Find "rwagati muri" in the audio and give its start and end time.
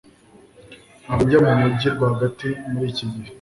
1.95-2.85